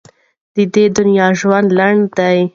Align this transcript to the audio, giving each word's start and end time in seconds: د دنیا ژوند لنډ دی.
د 0.55 0.57
دنیا 0.97 1.27
ژوند 1.39 1.67
لنډ 1.79 2.03
دی. 2.17 2.39